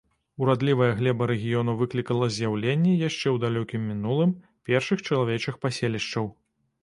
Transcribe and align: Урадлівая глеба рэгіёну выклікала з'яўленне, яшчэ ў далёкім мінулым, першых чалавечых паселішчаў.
Урадлівая 0.43 0.85
глеба 0.99 1.25
рэгіёну 1.31 1.73
выклікала 1.81 2.29
з'яўленне, 2.37 2.93
яшчэ 3.09 3.23
ў 3.23 3.37
далёкім 3.45 3.81
мінулым, 3.91 4.33
першых 4.69 5.05
чалавечых 5.11 5.61
паселішчаў. 5.67 6.25